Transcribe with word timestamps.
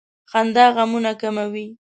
•خندا 0.31 0.65
غمونه 0.75 1.11
کموي. 1.21 1.67